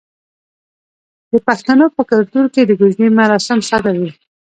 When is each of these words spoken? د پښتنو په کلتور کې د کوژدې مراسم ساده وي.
د 1.31 1.33
پښتنو 1.47 1.85
په 1.95 2.01
کلتور 2.11 2.45
کې 2.53 2.61
د 2.65 2.71
کوژدې 2.79 3.07
مراسم 3.19 3.57
ساده 3.69 3.91
وي. 3.99 4.11